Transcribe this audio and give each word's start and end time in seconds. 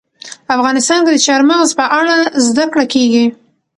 افغانستان 0.55 0.99
کې 1.05 1.11
د 1.13 1.17
چار 1.25 1.41
مغز 1.49 1.69
په 1.79 1.85
اړه 1.99 2.15
زده 2.47 2.65
کړه 2.71 2.85
کېږي. 2.93 3.25